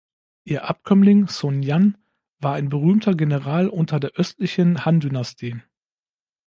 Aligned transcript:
Ihr 0.45 0.67
Abkömmling 0.67 1.27
Sun 1.27 1.61
Jian 1.61 1.95
war 2.39 2.55
ein 2.55 2.69
berühmter 2.69 3.13
General 3.13 3.67
unter 3.67 3.99
der 3.99 4.09
Östlichen 4.15 4.83
Han-Dynastie. 4.83 5.61